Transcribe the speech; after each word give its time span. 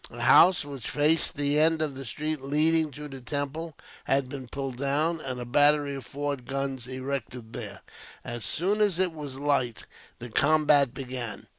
A 0.09 0.21
house, 0.21 0.65
which 0.65 0.89
faced 0.89 1.35
the 1.35 1.59
end 1.59 1.79
of 1.79 1.93
the 1.93 2.05
street 2.05 2.41
leading 2.41 2.89
to 2.89 3.07
the 3.07 3.21
temple, 3.21 3.75
had 4.05 4.29
been 4.29 4.47
pulled 4.47 4.77
down; 4.77 5.19
and 5.21 5.39
a 5.39 5.45
battery 5.45 5.93
of 5.93 6.07
four 6.07 6.35
guns 6.37 6.87
erected 6.87 7.53
there. 7.53 7.81
As 8.23 8.43
soon 8.43 8.81
as 8.81 8.97
it 8.97 9.13
was 9.13 9.35
light, 9.37 9.85
the 10.17 10.31
combat 10.31 10.91
began. 10.95 11.45